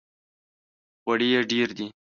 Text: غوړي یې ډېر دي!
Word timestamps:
غوړي 1.03 1.27
یې 1.33 1.41
ډېر 1.51 1.69
دي! 1.77 1.87